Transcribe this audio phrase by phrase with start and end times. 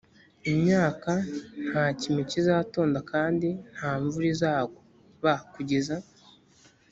[0.51, 1.11] imyaka
[1.69, 4.81] nta kime kizatonda kandi nta mvura izagwa
[5.23, 5.95] b kugeza